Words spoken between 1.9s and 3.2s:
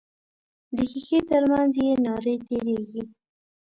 نارې تیریږي.